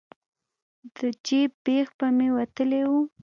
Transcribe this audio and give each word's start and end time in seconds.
د 0.97 0.99
جیب 1.25 1.51
بیخ 1.63 1.87
به 1.97 2.07
مې 2.17 2.27
وتلی 2.37 2.81
و. 2.87 2.91